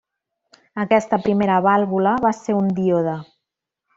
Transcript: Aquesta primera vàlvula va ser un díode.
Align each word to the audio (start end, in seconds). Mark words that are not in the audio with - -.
Aquesta 0.83 1.19
primera 1.25 1.59
vàlvula 1.67 2.15
va 2.25 2.33
ser 2.39 2.57
un 2.63 2.75
díode. 2.81 3.17